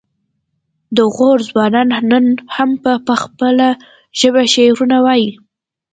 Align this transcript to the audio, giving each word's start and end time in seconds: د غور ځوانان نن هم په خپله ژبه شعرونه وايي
د 0.97 0.99
غور 1.13 1.39
ځوانان 1.49 1.89
نن 2.11 2.25
هم 2.55 2.69
په 3.07 3.13
خپله 3.23 3.67
ژبه 4.19 4.43
شعرونه 4.53 4.97
وايي 5.05 5.31